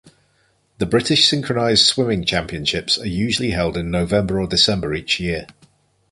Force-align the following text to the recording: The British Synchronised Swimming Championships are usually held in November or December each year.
The 0.79 0.87
British 0.87 1.27
Synchronised 1.29 1.85
Swimming 1.85 2.25
Championships 2.25 2.97
are 2.97 3.07
usually 3.07 3.51
held 3.51 3.77
in 3.77 3.91
November 3.91 4.39
or 4.41 4.47
December 4.47 4.95
each 4.95 5.19
year. 5.19 5.45